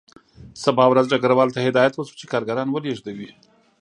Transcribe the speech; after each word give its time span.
سبا 0.63 0.85
ورځ 0.89 1.05
ډګروال 1.11 1.49
ته 1.55 1.59
هدایت 1.67 1.93
وشو 1.95 2.17
چې 2.19 2.29
کارګران 2.33 2.67
ولېږدوي 2.69 3.29